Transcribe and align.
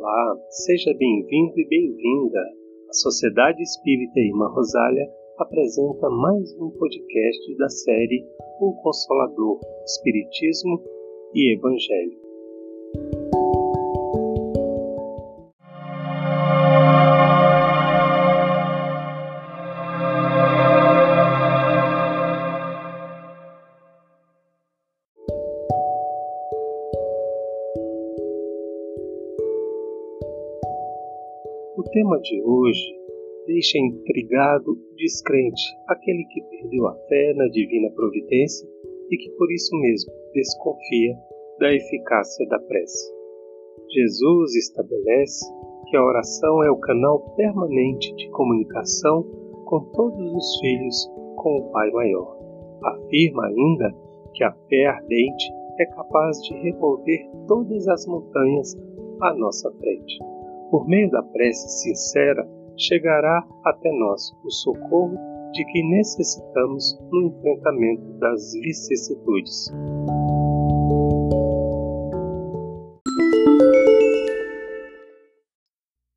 Olá, 0.00 0.38
seja 0.48 0.94
bem-vindo 0.96 1.58
e 1.58 1.68
bem-vinda. 1.68 2.38
A 2.88 2.92
Sociedade 2.92 3.60
Espírita 3.60 4.20
Irmã 4.20 4.46
Rosália 4.46 5.04
apresenta 5.38 6.08
mais 6.08 6.54
um 6.60 6.70
podcast 6.70 7.56
da 7.56 7.68
série 7.68 8.24
O 8.60 8.80
Consolador, 8.80 9.58
Espiritismo 9.84 10.80
e 11.34 11.52
Evangelho. 11.52 12.27
O 31.78 31.84
tema 31.84 32.18
de 32.18 32.42
hoje 32.42 32.92
deixa 33.46 33.78
intrigado 33.78 34.72
o 34.72 34.96
descrente, 34.96 35.62
aquele 35.86 36.24
que 36.24 36.42
perdeu 36.42 36.88
a 36.88 36.94
fé 37.06 37.32
na 37.34 37.46
divina 37.46 37.88
providência 37.94 38.68
e 39.08 39.16
que 39.16 39.30
por 39.36 39.48
isso 39.52 39.76
mesmo 39.76 40.12
desconfia 40.34 41.14
da 41.60 41.72
eficácia 41.72 42.48
da 42.48 42.58
prece. 42.58 43.14
Jesus 43.94 44.56
estabelece 44.56 45.44
que 45.88 45.96
a 45.96 46.04
oração 46.04 46.64
é 46.64 46.70
o 46.72 46.80
canal 46.80 47.20
permanente 47.36 48.12
de 48.16 48.28
comunicação 48.30 49.22
com 49.64 49.78
todos 49.92 50.34
os 50.34 50.58
filhos 50.58 51.08
com 51.36 51.58
o 51.60 51.70
Pai 51.70 51.92
Maior. 51.92 52.36
Afirma 52.82 53.46
ainda 53.46 53.94
que 54.34 54.42
a 54.42 54.52
fé 54.68 54.86
ardente 54.86 55.52
é 55.78 55.86
capaz 55.86 56.42
de 56.42 56.54
remover 56.54 57.30
todas 57.46 57.86
as 57.86 58.04
montanhas 58.08 58.74
à 59.20 59.32
nossa 59.32 59.70
frente. 59.78 60.18
Por 60.70 60.86
meio 60.86 61.10
da 61.10 61.22
prece 61.22 61.66
sincera, 61.82 62.46
chegará 62.76 63.46
até 63.64 63.90
nós 63.90 64.30
o 64.44 64.50
socorro 64.50 65.16
de 65.52 65.64
que 65.64 65.82
necessitamos 65.82 66.98
no 67.10 67.28
enfrentamento 67.28 68.12
das 68.18 68.52
vicissitudes. 68.52 69.72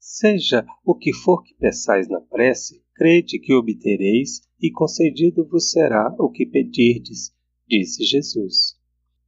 Seja 0.00 0.64
o 0.84 0.94
que 0.96 1.12
for 1.12 1.42
que 1.44 1.54
peçais 1.54 2.08
na 2.08 2.20
prece, 2.20 2.82
crede 2.94 3.38
que 3.38 3.54
obtereis, 3.54 4.40
e 4.60 4.70
concedido 4.70 5.46
vos 5.46 5.70
será 5.70 6.12
o 6.18 6.30
que 6.30 6.44
pedirdes, 6.44 7.32
disse 7.68 8.02
Jesus. 8.02 8.76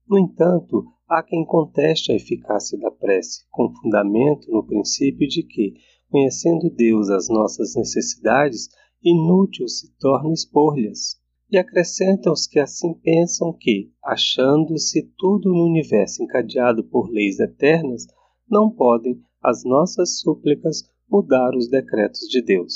No 0.09 0.19
entanto, 0.19 0.85
há 1.11 1.25
quem 1.25 1.45
conteste 1.45 2.13
a 2.13 2.15
eficácia 2.15 2.79
da 2.79 2.89
prece, 2.89 3.45
com 3.51 3.75
fundamento 3.75 4.49
no 4.49 4.65
princípio 4.65 5.27
de 5.27 5.43
que, 5.43 5.75
conhecendo 6.09 6.71
Deus 6.71 7.11
as 7.11 7.29
nossas 7.29 7.75
necessidades, 7.75 8.69
inútil 9.03 9.67
se 9.67 9.93
torna 9.99 10.33
expor-lhes. 10.33 11.19
E 11.51 11.59
acrescentam 11.59 12.33
os 12.33 12.47
que 12.47 12.61
assim 12.61 12.95
pensam 12.95 13.53
que, 13.53 13.91
achando-se 14.05 15.03
tudo 15.19 15.53
no 15.53 15.65
universo 15.65 16.23
encadeado 16.23 16.85
por 16.85 17.11
leis 17.11 17.41
eternas, 17.41 18.07
não 18.49 18.71
podem 18.71 19.21
as 19.43 19.65
nossas 19.65 20.21
súplicas 20.21 20.85
mudar 21.11 21.57
os 21.57 21.69
decretos 21.69 22.21
de 22.29 22.41
Deus. 22.41 22.75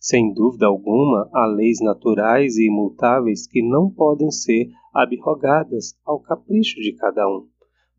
Sem 0.00 0.32
dúvida 0.32 0.64
alguma, 0.64 1.28
há 1.34 1.44
leis 1.44 1.80
naturais 1.82 2.56
e 2.56 2.66
imutáveis 2.66 3.46
que 3.46 3.60
não 3.60 3.90
podem 3.90 4.30
ser 4.30 4.70
abrogadas 4.94 5.94
ao 6.06 6.18
capricho 6.20 6.80
de 6.80 6.94
cada 6.94 7.28
um. 7.28 7.46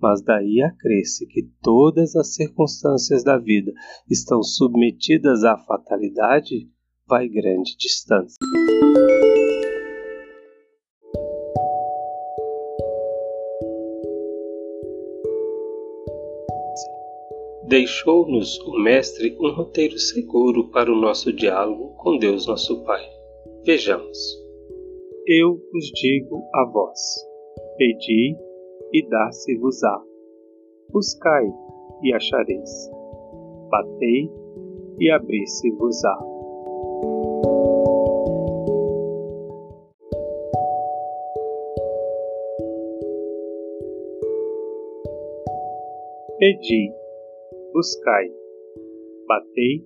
Mas 0.02 0.22
daí 0.22 0.62
a 0.62 0.72
crer-se 0.72 1.28
que 1.28 1.50
todas 1.62 2.16
as 2.16 2.34
circunstâncias 2.34 3.24
da 3.24 3.38
vida 3.38 3.74
estão 4.10 4.42
submetidas 4.42 5.44
à 5.44 5.58
fatalidade, 5.58 6.70
vai 7.08 7.28
grande 7.28 7.76
distância. 7.78 8.38
Deixou-nos 17.68 18.58
o 18.62 18.80
Mestre 18.80 19.38
um 19.40 19.52
roteiro 19.52 20.00
seguro 20.00 20.72
para 20.72 20.92
o 20.92 21.00
nosso 21.00 21.32
diálogo 21.32 21.94
com 21.98 22.18
Deus 22.18 22.48
nosso 22.48 22.84
Pai. 22.84 23.04
Vejamos. 23.64 24.18
Eu 25.28 25.62
vos 25.72 25.86
digo 26.02 26.42
a 26.56 26.72
vós: 26.72 27.00
pedi 27.78 28.36
e 28.94 29.08
dar-se-vos-á. 29.08 30.02
Buscai 30.92 31.46
e 32.04 32.14
achareis. 32.14 32.90
Batei 33.70 34.32
e 35.00 35.12
abrir-se-vos-á. 35.12 36.18
Pedi, 46.40 46.90
buscai, 47.74 48.32
batei, 49.28 49.84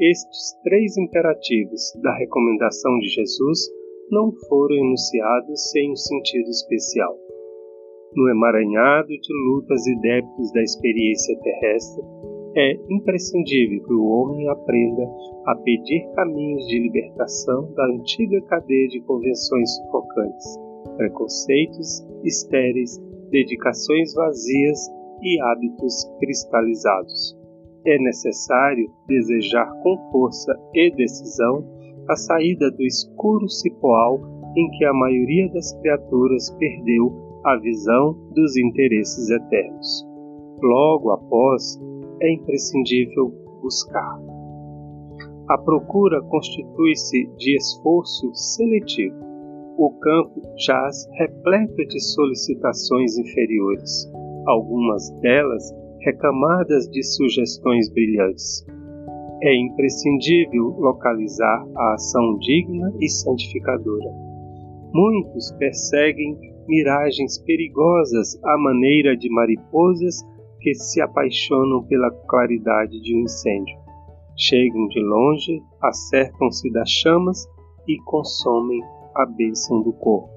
estes 0.00 0.56
três 0.62 0.96
imperativos 0.96 1.92
da 2.00 2.16
recomendação 2.16 2.96
de 3.00 3.08
Jesus 3.08 3.68
não 4.10 4.32
foram 4.48 4.76
enunciados 4.76 5.70
sem 5.70 5.90
um 5.90 5.96
sentido 5.96 6.48
especial. 6.48 7.29
No 8.16 8.28
emaranhado 8.28 9.08
de 9.08 9.32
lutas 9.46 9.86
e 9.86 9.94
débitos 10.00 10.52
da 10.52 10.60
experiência 10.62 11.38
terrestre, 11.38 12.02
é 12.56 12.72
imprescindível 12.90 13.84
que 13.84 13.92
o 13.92 14.04
homem 14.04 14.48
aprenda 14.48 15.08
a 15.46 15.54
pedir 15.54 16.10
caminhos 16.16 16.66
de 16.66 16.80
libertação 16.80 17.72
da 17.74 17.86
antiga 17.86 18.40
cadeia 18.48 18.88
de 18.88 19.00
convenções 19.02 19.76
sufocantes, 19.76 20.58
preconceitos 20.96 22.04
estéreis, 22.24 22.98
dedicações 23.30 24.12
vazias 24.14 24.88
e 25.22 25.40
hábitos 25.42 26.04
cristalizados. 26.18 27.38
É 27.86 27.96
necessário 27.98 28.90
desejar 29.06 29.72
com 29.84 30.10
força 30.10 30.52
e 30.74 30.90
decisão 30.96 31.64
a 32.08 32.16
saída 32.16 32.72
do 32.72 32.82
escuro 32.82 33.48
cipoal 33.48 34.20
em 34.56 34.68
que 34.72 34.84
a 34.84 34.92
maioria 34.92 35.48
das 35.52 35.72
criaturas 35.80 36.50
perdeu 36.58 37.29
a 37.44 37.56
visão 37.56 38.12
dos 38.34 38.56
interesses 38.56 39.30
eternos. 39.30 40.06
Logo 40.62 41.10
após, 41.10 41.78
é 42.20 42.34
imprescindível 42.34 43.32
buscar. 43.62 44.18
A 45.48 45.58
procura 45.58 46.20
constitui-se 46.22 47.26
de 47.36 47.56
esforço 47.56 48.30
seletivo. 48.34 49.16
O 49.78 49.90
campo 49.98 50.42
jaz 50.58 51.08
repleto 51.14 51.86
de 51.88 52.00
solicitações 52.00 53.16
inferiores, 53.16 54.10
algumas 54.46 55.10
delas 55.20 55.74
recamadas 56.00 56.88
de 56.90 57.02
sugestões 57.02 57.90
brilhantes. 57.90 58.66
É 59.42 59.56
imprescindível 59.56 60.76
localizar 60.78 61.66
a 61.74 61.94
ação 61.94 62.38
digna 62.38 62.92
e 63.00 63.08
santificadora. 63.08 64.12
Muitos 64.92 65.50
perseguem 65.52 66.36
miragens 66.70 67.36
perigosas 67.38 68.38
à 68.44 68.56
maneira 68.56 69.16
de 69.16 69.28
mariposas 69.28 70.22
que 70.60 70.72
se 70.72 71.00
apaixonam 71.02 71.82
pela 71.82 72.12
claridade 72.28 73.00
de 73.00 73.16
um 73.16 73.22
incêndio. 73.22 73.76
Chegam 74.36 74.86
de 74.86 75.00
longe, 75.00 75.60
acertam-se 75.82 76.70
das 76.72 76.88
chamas 76.88 77.44
e 77.88 77.96
consomem 78.04 78.80
a 79.16 79.26
bênção 79.26 79.82
do 79.82 79.92
corpo. 79.92 80.30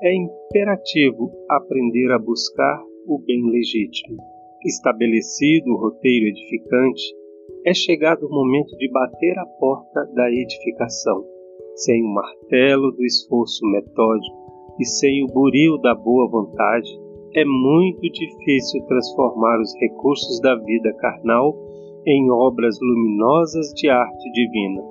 É 0.00 0.14
imperativo 0.14 1.32
aprender 1.50 2.12
a 2.12 2.18
buscar 2.18 2.80
o 3.08 3.18
bem 3.18 3.42
legítimo 3.50 4.37
estabelecido 4.64 5.72
o 5.72 5.76
roteiro 5.76 6.26
edificante, 6.26 7.02
é 7.64 7.74
chegado 7.74 8.26
o 8.26 8.30
momento 8.30 8.76
de 8.76 8.90
bater 8.90 9.38
a 9.38 9.46
porta 9.58 10.04
da 10.14 10.30
edificação, 10.30 11.24
sem 11.74 12.02
o 12.02 12.14
martelo 12.14 12.92
do 12.92 13.04
esforço 13.04 13.64
metódico 13.66 14.36
e 14.80 14.84
sem 14.84 15.24
o 15.24 15.26
buril 15.26 15.78
da 15.78 15.94
boa 15.94 16.28
vontade, 16.28 16.88
é 17.34 17.44
muito 17.44 18.00
difícil 18.00 18.84
transformar 18.86 19.60
os 19.60 19.74
recursos 19.80 20.40
da 20.40 20.54
vida 20.56 20.92
carnal 20.94 21.54
em 22.06 22.30
obras 22.30 22.78
luminosas 22.80 23.72
de 23.74 23.88
arte 23.88 24.32
divina, 24.32 24.82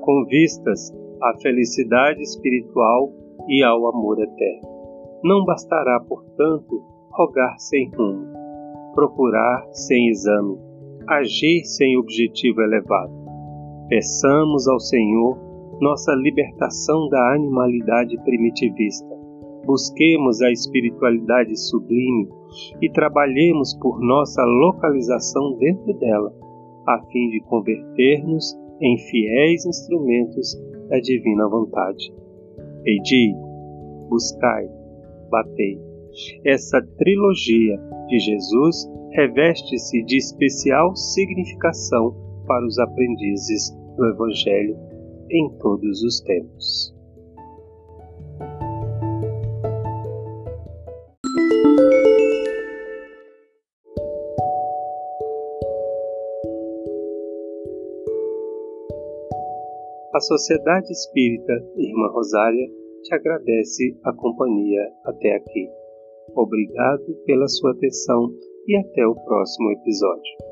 com 0.00 0.24
vistas 0.26 0.92
à 1.22 1.36
felicidade 1.40 2.22
espiritual 2.22 3.12
e 3.48 3.62
ao 3.62 3.86
amor 3.88 4.22
eterno. 4.22 4.68
Não 5.24 5.44
bastará, 5.44 6.00
portanto, 6.00 6.82
rogar 7.10 7.58
sem 7.58 7.90
rumo 7.90 8.31
procurar 8.94 9.66
sem 9.72 10.08
exame, 10.08 10.58
agir 11.08 11.64
sem 11.64 11.96
objetivo 11.98 12.60
elevado. 12.62 13.12
Peçamos 13.88 14.68
ao 14.68 14.78
Senhor 14.80 15.38
nossa 15.80 16.12
libertação 16.14 17.08
da 17.08 17.34
animalidade 17.34 18.16
primitivista. 18.24 19.08
Busquemos 19.64 20.40
a 20.40 20.50
espiritualidade 20.50 21.56
sublime 21.56 22.28
e 22.80 22.90
trabalhemos 22.90 23.74
por 23.80 24.00
nossa 24.00 24.42
localização 24.44 25.56
dentro 25.58 25.92
dela, 25.94 26.32
a 26.86 27.00
fim 27.10 27.28
de 27.30 27.40
converter-nos 27.48 28.56
em 28.80 28.98
fiéis 28.98 29.64
instrumentos 29.66 30.56
da 30.88 30.98
divina 30.98 31.48
vontade. 31.48 32.12
Pedi, 32.82 33.34
buscai, 34.08 34.68
batei. 35.30 35.91
Essa 36.44 36.80
trilogia 36.98 37.78
de 38.08 38.18
Jesus 38.18 38.88
reveste-se 39.12 40.02
de 40.04 40.16
especial 40.16 40.94
significação 40.96 42.14
para 42.46 42.66
os 42.66 42.78
aprendizes 42.78 43.70
do 43.96 44.06
Evangelho 44.06 44.76
em 45.30 45.50
todos 45.58 46.02
os 46.02 46.20
tempos. 46.20 46.94
A 60.14 60.20
Sociedade 60.20 60.92
Espírita 60.92 61.54
Irmã 61.74 62.08
Rosária 62.12 62.68
te 63.02 63.14
agradece 63.14 63.96
a 64.04 64.12
companhia 64.12 64.92
até 65.04 65.36
aqui. 65.36 65.81
Obrigado 66.34 67.14
pela 67.26 67.46
sua 67.48 67.72
atenção 67.72 68.32
e 68.66 68.76
até 68.76 69.06
o 69.06 69.14
próximo 69.24 69.70
episódio. 69.72 70.51